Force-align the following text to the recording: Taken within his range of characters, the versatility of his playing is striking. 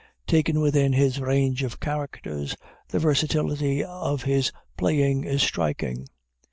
Taken 0.25 0.59
within 0.61 0.93
his 0.93 1.21
range 1.21 1.61
of 1.61 1.79
characters, 1.79 2.55
the 2.87 2.97
versatility 2.97 3.83
of 3.83 4.23
his 4.23 4.51
playing 4.75 5.25
is 5.25 5.43
striking. 5.43 6.07